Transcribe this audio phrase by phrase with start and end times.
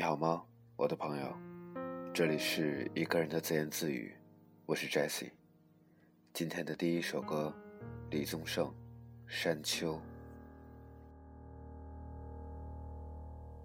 [0.00, 0.42] 你好吗，
[0.76, 1.36] 我的朋友？
[2.14, 4.16] 这里是一个人的自言自语，
[4.64, 5.28] 我是 Jessie。
[6.32, 7.52] 今天的第一首歌，
[8.08, 8.66] 李宗盛
[9.26, 9.96] 《山丘》。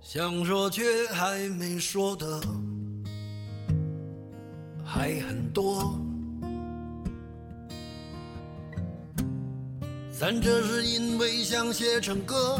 [0.02, 2.42] 想说却还没说的
[4.84, 5.98] 还很多，
[10.12, 12.60] 咱这是因为想写成歌。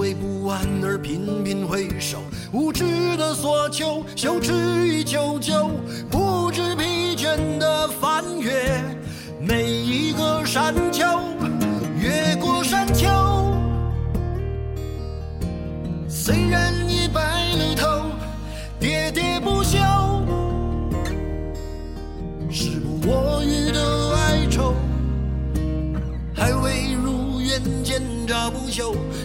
[0.00, 4.50] 为不安而频频回首，无知的索求，羞耻
[4.88, 5.68] 与求救，
[6.10, 8.82] 不知疲倦的翻越
[9.38, 11.04] 每一个山丘，
[11.98, 13.08] 越过山丘。
[16.08, 17.86] 虽然已白了头，
[18.80, 19.76] 喋喋不休，
[22.50, 24.74] 时不我予的哀愁，
[26.34, 28.94] 还未如愿见着不朽。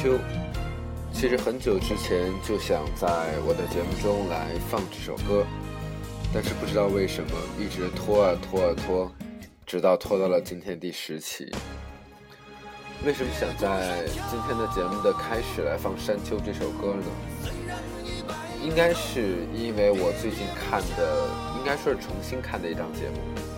[0.00, 0.16] 秋
[1.12, 3.08] 其实很久之前就想在
[3.44, 5.44] 我的节目中来放这首歌，
[6.32, 9.10] 但是不知道为什么一直拖啊拖啊拖，
[9.66, 11.50] 直到拖到了今天第十期。
[13.04, 17.74] 为什么想在今天的节目的开始来放《山丘》这首歌呢？
[18.62, 21.26] 应该是因为我最近看的，
[21.58, 23.57] 应该说是重新看的一档节目。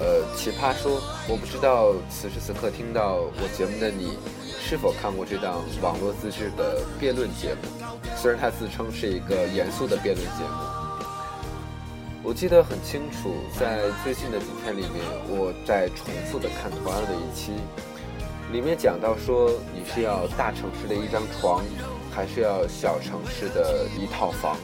[0.00, 4.18] 呃，奇葩说，我不知道此时此刻听到我节目的你。
[4.62, 7.86] 是否看过这档网络自制的辩论节目？
[8.16, 10.50] 虽然它自称是一个严肃的辩论节目，
[12.22, 17.52] 我记得很清楚，在最近的几天里面，我在重复的看同样的一期，
[18.52, 21.64] 里面讲到说，你是要大城市的一张床，
[22.14, 24.56] 还是要小城市的一套房？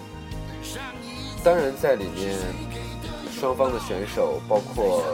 [1.43, 2.37] 当然，在里面，
[3.39, 5.05] 双方的选手包括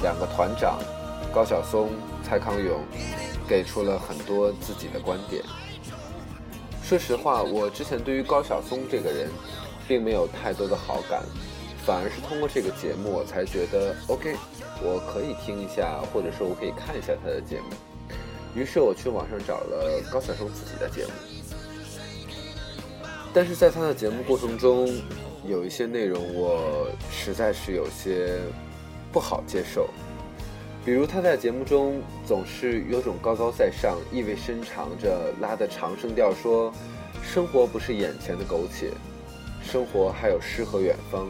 [0.00, 0.78] 两个团长
[1.34, 1.90] 高晓松、
[2.24, 2.80] 蔡康永，
[3.46, 5.44] 给出了很多自己的观点。
[6.82, 9.28] 说实话，我之前对于高晓松这个人，
[9.86, 11.22] 并没有太多的好感。
[11.84, 14.34] 反而是通过这个节目，我才觉得 OK，
[14.82, 17.66] 我可以听一下，或者说我可以看一下他的节目。
[18.54, 21.10] 于是我去网上找了高晓松自己的节目，
[23.34, 24.88] 但是在他的节目过程中，
[25.44, 28.38] 有一些内容我实在是有些
[29.12, 29.88] 不好接受。
[30.84, 36.72] 比如他在节目中总是有种高高在上、意味深长着拉的长声调说
[37.22, 38.90] ：“生活不是眼前的苟且，
[39.62, 41.28] 生活还有诗和远方。”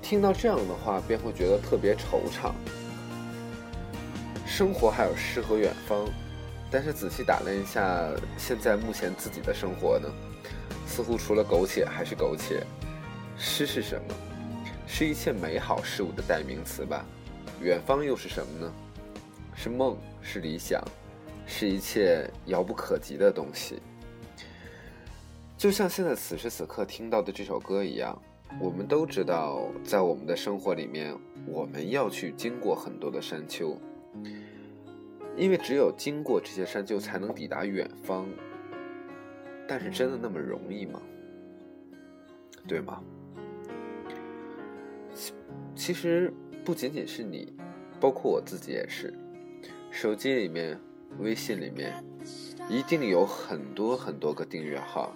[0.00, 2.52] 听到这样的话，便会觉得特别惆怅。
[4.46, 6.06] 生活还有诗和远方，
[6.70, 10.08] 但是仔细打量一下现在目前自己的生活呢，
[10.86, 12.62] 似乎除了苟且还是苟且。
[13.36, 14.14] 诗是什么？
[14.86, 17.04] 是一切美好事物的代名词吧。
[17.60, 18.72] 远方又是什么呢？
[19.54, 20.82] 是梦，是理想，
[21.46, 23.80] 是一切遥不可及的东西。
[25.56, 28.20] 就像现在此时此刻听到的这首歌一样。
[28.60, 33.78] 我们都知道，在我们的生活里面，我们要去经过很多的山丘，
[35.38, 38.28] 因为只有经过这些山丘，才能抵达远方。
[39.66, 41.00] 但是，真的那么容易吗？
[42.68, 43.02] 对吗？
[45.14, 45.32] 其
[45.74, 46.32] 其实
[46.64, 47.54] 不仅仅是你，
[48.00, 49.12] 包括我自己也是。
[49.90, 50.78] 手机里面、
[51.18, 52.04] 微信里面，
[52.68, 55.14] 一定有很多很多个订阅号，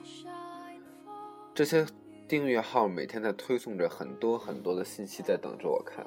[1.55, 1.87] 这些。
[2.29, 6.05] 订阅号每天在推送着很多很多的信息，在等着我看。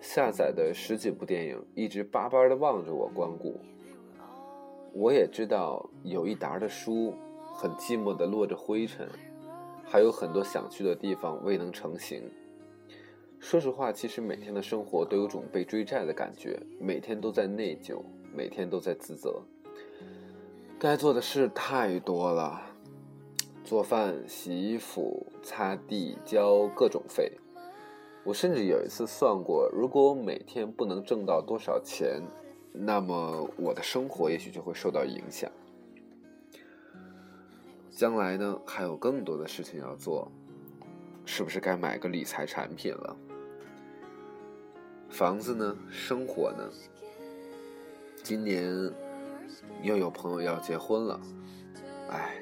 [0.00, 3.60] 下载的十几部电影一直巴巴的望着我光顾。
[4.92, 7.12] 我也知道有一沓的书
[7.52, 9.08] 很寂寞的落着灰尘，
[9.84, 12.22] 还有很多想去的地方未能成行。
[13.38, 18.02] 说实话，其实每天的生活都有种被追债的感觉，每天都在内疚，
[18.34, 19.40] 每天都在自责。
[20.78, 22.60] 该做的事太多了。
[23.62, 27.32] 做饭、洗衣服、擦地、交各种费。
[28.24, 32.22] 我甚至有一次算过，如果我每天不能挣到多少钱，
[32.72, 35.50] 那么我的生活也许就会受到影响。
[37.90, 40.30] 将来呢，还有更多的事情要做，
[41.24, 43.16] 是不是该买个理财产品了？
[45.08, 45.76] 房子呢？
[45.90, 46.68] 生活呢？
[48.22, 48.64] 今年
[49.82, 51.20] 又有朋友要结婚了，
[52.10, 52.36] 哎。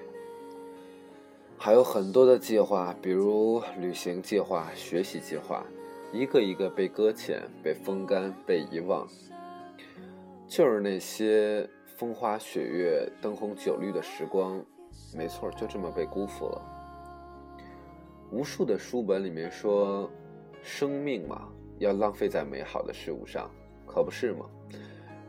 [1.57, 5.65] 还有很多的计划，比如旅行计划、学习计划，
[6.13, 9.09] 一个一个被搁浅、被风干、被遗忘。
[10.47, 11.67] 就是那些
[11.97, 14.63] 风花雪月、灯红酒绿的时光，
[15.17, 16.61] 没错，就这么被辜负了。
[18.31, 20.11] 无数的书本里面说，
[20.63, 23.51] 生命嘛，要浪费在美好的事物上，
[23.87, 24.47] 可不是吗？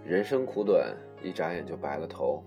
[0.05, 2.43] 人生苦短，一眨眼就白了头。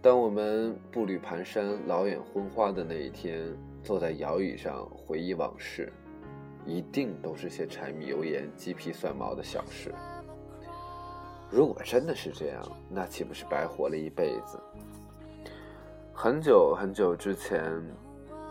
[0.00, 3.44] 当我们步履蹒跚、老眼昏花的那一天，
[3.82, 5.92] 坐在摇椅上回忆往事，
[6.64, 9.92] 一定都是些柴米油盐、鸡皮蒜毛的小事。
[11.50, 14.60] 如果真的是这样，那岂不是白活了一辈子？
[16.12, 17.82] 很久很久之前，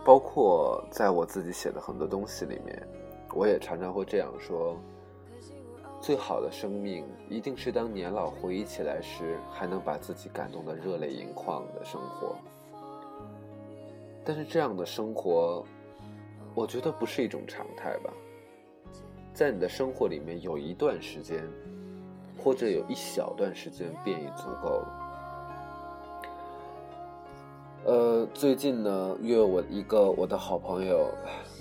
[0.03, 2.87] 包括在我自己写的很多东西里面，
[3.37, 4.75] 我也常常会这样说。
[6.01, 12.35] 最好的生命，一定是当年老回忆起来时，还能把自己感动得热泪盈眶的生活。
[14.25, 15.63] 但是这样的生活，
[16.55, 18.11] 我觉得不是一种常态吧。
[19.35, 21.47] 在你的生活里面，有一段时间，
[22.43, 25.03] 或者有一小段时间，便已足够了。
[27.85, 31.07] 呃，最近呢，约我一个我的好朋友，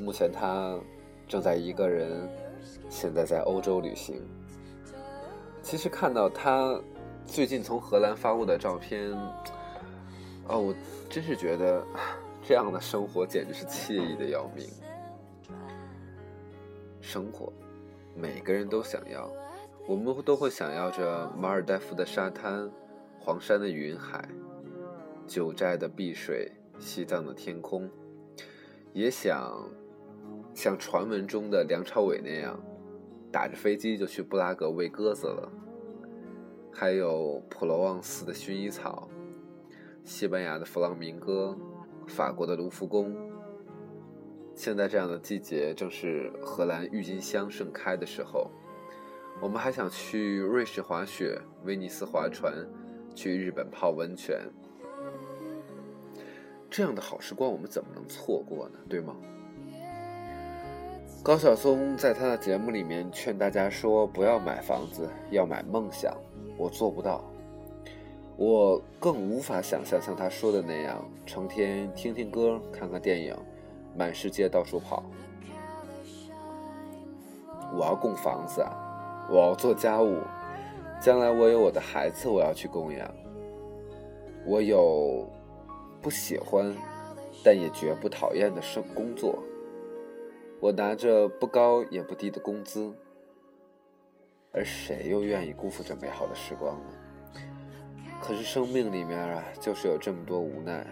[0.00, 0.78] 目前他
[1.26, 2.28] 正在一个人。
[2.88, 4.22] 现在在欧洲旅行。
[5.60, 6.80] 其实看到他
[7.26, 9.10] 最近从荷兰发过的照片，
[10.46, 10.74] 哦，我
[11.10, 11.84] 真是觉得
[12.44, 14.68] 这样的生活简直是惬意的要命。
[17.00, 17.52] 生活，
[18.14, 19.28] 每个人都想要，
[19.88, 22.70] 我们都会想要着马尔代夫的沙滩、
[23.18, 24.28] 黄山的云海、
[25.26, 27.90] 九寨的碧水、西藏的天空，
[28.92, 29.68] 也想
[30.56, 32.58] 像传闻中的梁朝伟那样。
[33.30, 35.52] 打着飞机就去布拉格喂鸽子了，
[36.72, 39.10] 还有普罗旺斯的薰衣草，
[40.04, 41.54] 西班牙的弗朗明哥，
[42.06, 43.14] 法国的卢浮宫。
[44.54, 48.50] 现在这样的季节正是荷兰郁金香盛开的时候，
[49.42, 52.66] 我们还想去瑞士滑雪、威尼斯划船、
[53.14, 54.40] 去日本泡温泉。
[56.70, 58.78] 这样的好时光，我们怎么能错过呢？
[58.88, 59.14] 对吗？
[61.26, 66.16] 高晓松在他的节目里面劝大家说：“不要买房子，要买梦想。”
[66.56, 67.20] 我做不到，
[68.36, 73.34] 我更无法想象像他说的那样，成天听听歌、看看电影，
[73.96, 75.02] 满世界到处跑。
[77.74, 80.20] 我要供房子啊，我要做家务，
[81.00, 83.10] 将来我有我的孩子，我要去供养。
[84.44, 85.28] 我有
[86.00, 86.72] 不喜欢，
[87.42, 89.36] 但也绝不讨厌的生工作。
[90.58, 92.92] 我拿着不高也不低的工资，
[94.52, 97.40] 而谁又愿意辜负这美好的时光呢？
[98.22, 100.86] 可是生命里面啊，就是有这么多无奈。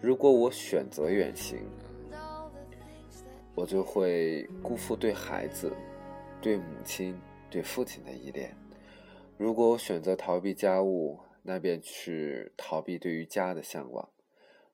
[0.00, 1.58] 如果我选择远行，
[3.54, 5.72] 我就会辜负对孩子、
[6.40, 7.18] 对母亲、
[7.50, 8.50] 对父亲的依恋；
[9.38, 14.10] 如果我选择逃避家务，那便是逃避对于家的向往；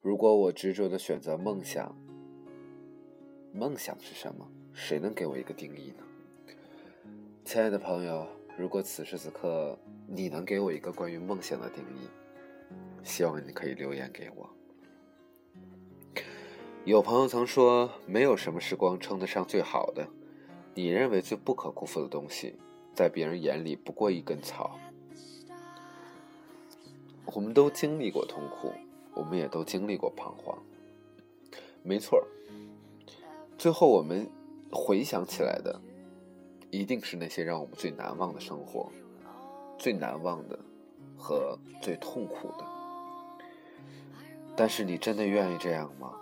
[0.01, 1.97] 如果我执着的选择梦想，
[3.59, 4.49] 梦想是什么？
[4.73, 6.05] 谁能给我一个定义呢？
[7.45, 8.25] 亲爱的朋友，
[8.57, 12.07] 如果此时此刻你能给我一个关于梦想的定义，
[13.03, 14.49] 希望你可以留言给我。
[16.85, 20.07] 有朋友曾说，没有什么时光称得上最好的。
[20.73, 22.55] 你认为最不可辜负的东西，
[22.95, 24.79] 在别人眼里不过一根草。
[27.35, 28.73] 我们都经历过痛苦，
[29.15, 30.57] 我们也都经历过彷徨。
[31.83, 32.25] 没错
[33.59, 34.25] 最后，我们
[34.71, 35.81] 回想起来的，
[36.71, 38.89] 一定是那些让我们最难忘的生活，
[39.77, 40.57] 最难忘的
[41.17, 42.65] 和最痛苦的。
[44.57, 46.13] 但是，你真的愿意这样吗？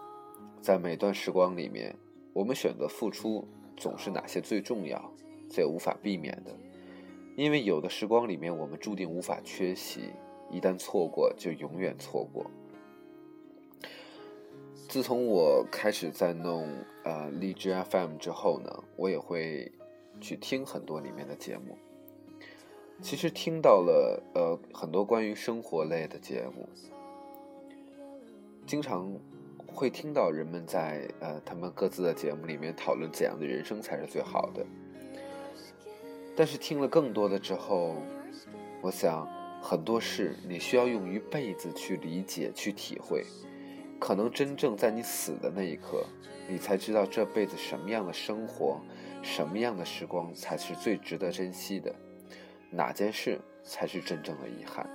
[0.62, 1.94] 在每段时光里面，
[2.32, 5.12] 我们选择付出，总是哪些最重要、
[5.50, 6.50] 最无法避免的？
[7.36, 10.10] 因为有的时光里面，我们注定无法缺席，
[10.50, 12.50] 一旦错过，就永远错过。
[14.88, 16.68] 自从我开始在弄
[17.02, 19.70] 呃荔枝 FM 之后呢，我也会
[20.20, 21.76] 去听很多里面的节目。
[23.02, 26.68] 其实听到了呃很多关于生活类的节目，
[28.64, 29.12] 经常
[29.66, 34.64] 会听到人们在呃他们各自的节目里面讨论怎样的人生才是最好的。
[36.36, 37.96] 但是听了更多的之后，
[38.80, 39.26] 我想
[39.60, 43.24] 很多事你需要用一辈子去理解、去体会。
[43.98, 46.04] 可能真正在你死的那一刻，
[46.48, 48.80] 你才知道这辈子什么样的生活，
[49.22, 51.94] 什么样的时光才是最值得珍惜的，
[52.70, 54.88] 哪件事才是真正的遗憾。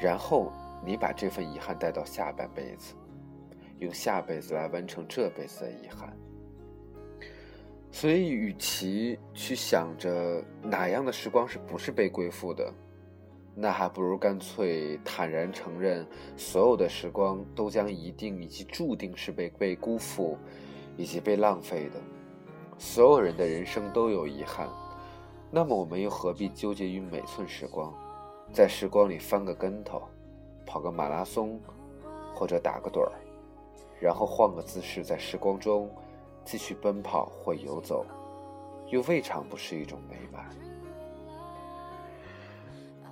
[0.00, 0.52] 然后
[0.84, 2.94] 你把这份遗憾带到下半辈子，
[3.78, 6.16] 用下辈子来完成这辈子的遗憾。
[7.90, 12.72] 所以，与其去想着哪样的时光是不是被辜负的。
[13.60, 20.38] 那还不如干脆坦然承认，所有的时光都将一定以及注定是被被辜负，
[20.96, 22.00] 以及被浪费的。
[22.78, 24.68] 所有人的人生都有遗憾，
[25.50, 27.92] 那么我们又何必纠结于每寸时光，
[28.52, 30.00] 在时光里翻个跟头，
[30.64, 31.60] 跑个马拉松，
[32.32, 33.10] 或者打个盹儿，
[34.00, 35.90] 然后换个姿势在时光中
[36.44, 38.06] 继续奔跑或游走，
[38.86, 40.48] 又未尝不是一种美满。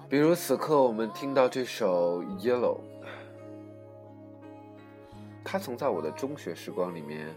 [0.08, 2.76] 比如此刻我们听到这首《Yellow》，
[5.44, 7.34] 它曾在我的中学时光里面，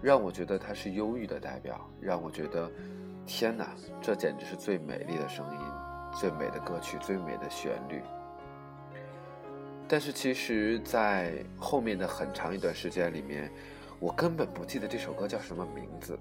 [0.00, 2.70] 让我觉得它是忧郁的代表，让我觉得，
[3.26, 5.60] 天哪，这简直是最美丽的声音，
[6.16, 8.00] 最美的歌曲，最美的旋律。
[9.88, 13.50] 但是其实，在后面的很长一段时间里面，
[13.98, 16.16] 我根本不记得这首歌叫什么名字，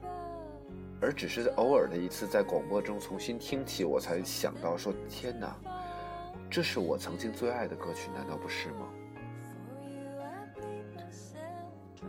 [1.02, 5.56] 而只是偶尔的一次在广播中重新听起，我才想到说，天哪。
[6.50, 8.88] 这是我曾经最爱的歌曲，难道不是吗？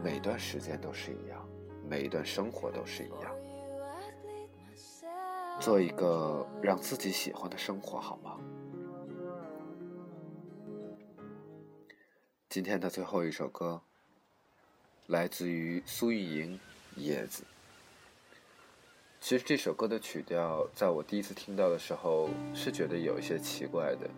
[0.04, 1.48] 每段时间都是一样，
[1.88, 3.34] 每一段生活都是一样。
[5.58, 8.38] 做一个让自己喜欢的生活，好吗？
[12.48, 13.80] 今天的最后一首歌，
[15.06, 16.60] 来自于苏运莹
[17.00, 17.42] 《叶子》。
[19.20, 24.08] 其实这首歌的曲调，在我第一次听到的时候，是觉得有一些奇怪的。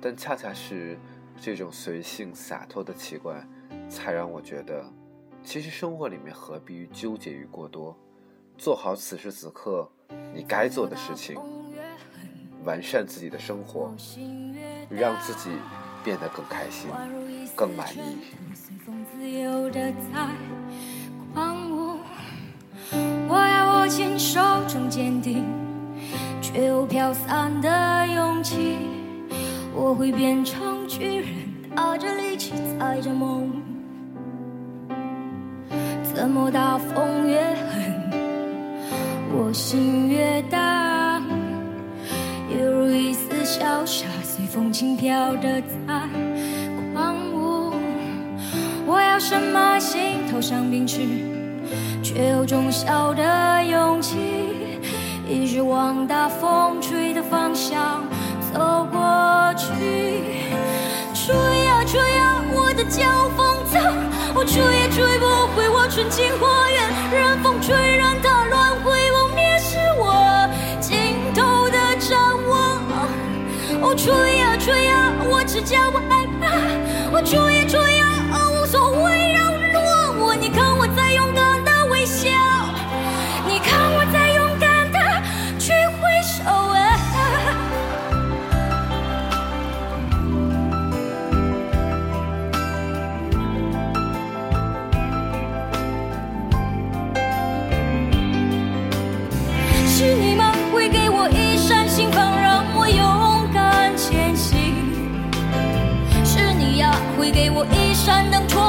[0.00, 0.98] 但恰恰是
[1.40, 3.46] 这种随性洒脱的奇怪，
[3.90, 4.84] 才让我觉得，
[5.44, 7.96] 其实生活里面何必纠结于过多，
[8.56, 9.88] 做好此时此刻
[10.34, 11.38] 你该做的事情，
[12.64, 13.94] 完善自己的生活，
[14.88, 15.50] 让自己
[16.02, 16.90] 变得更开心、
[17.54, 18.18] 更满意。
[23.82, 25.44] 握紧手中坚定
[26.40, 28.76] 却又飘散的勇气。
[29.74, 31.26] 我会变成巨人，
[31.74, 33.50] 打着力气踩着梦，
[36.14, 38.10] 怎么大风越狠，
[39.32, 41.20] 我心越大，
[42.56, 46.08] 犹如一丝潇洒，随风轻飘的在
[46.94, 47.74] 狂舞。
[48.86, 51.00] 我要什么心头上秉持，
[52.14, 54.78] 却有种小的勇气，
[55.26, 58.04] 一直往大风吹的方向。
[58.52, 59.00] 走过
[59.56, 59.66] 去，
[61.14, 63.80] 吹呀吹呀，我的脚风走，
[64.34, 65.26] 我吹也吹不
[65.56, 66.82] 回我纯净花园。
[67.10, 70.46] 任风吹，任它乱，会不灭是我
[70.82, 72.82] 尽头的展望。
[73.80, 76.52] 哦，吹呀吹呀，我只叫我害怕。
[77.10, 78.04] 我吹呀吹呀，
[78.52, 79.80] 无所谓让落
[80.26, 80.34] 我。
[80.38, 80.61] 你看
[100.02, 100.52] 是你吗？
[100.72, 104.74] 会给我一扇心房让我勇敢前行。
[106.24, 108.61] 是你呀会给我一扇灯窗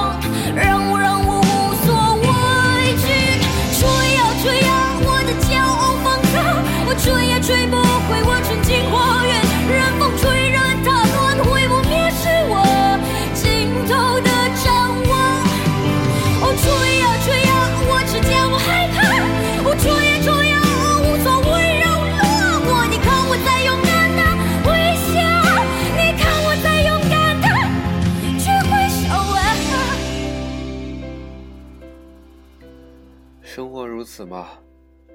[34.16, 34.60] 此吗？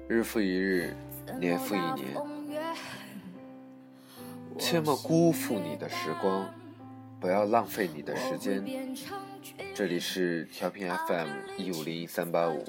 [0.09, 0.93] 日复一日，
[1.39, 2.17] 年复一年，
[4.59, 6.53] 切莫辜负你的时光，
[7.17, 8.93] 不要浪费你的时间。
[9.73, 12.61] 这里是调频 FM 一五零一三八五，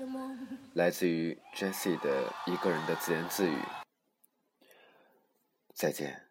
[0.74, 3.58] 来自于 Jessie 的一个人的自言自语。
[5.74, 6.29] 再见。